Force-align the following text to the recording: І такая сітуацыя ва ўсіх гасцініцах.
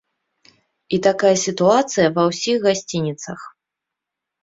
І 0.95 1.01
такая 1.09 1.35
сітуацыя 1.45 2.07
ва 2.19 2.27
ўсіх 2.31 2.57
гасцініцах. 2.67 3.39